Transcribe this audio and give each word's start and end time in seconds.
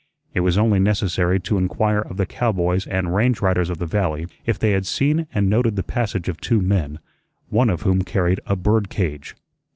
It 0.33 0.39
was 0.39 0.57
only 0.57 0.79
necessary 0.79 1.39
to 1.41 1.59
inquire 1.59 1.99
of 1.99 2.17
the 2.17 2.25
cowboys 2.25 2.87
and 2.87 3.13
range 3.13 3.39
riders 3.39 3.69
of 3.69 3.77
the 3.77 3.85
valley 3.85 4.25
if 4.47 4.57
they 4.57 4.71
had 4.71 4.87
seen 4.87 5.27
and 5.31 5.47
noted 5.47 5.75
the 5.75 5.83
passage 5.83 6.27
of 6.27 6.41
two 6.41 6.59
men, 6.59 6.97
one 7.49 7.69
of 7.69 7.83
whom 7.83 8.01
carried 8.01 8.39
a 8.47 8.55
bird 8.55 8.89
cage. 8.89 9.35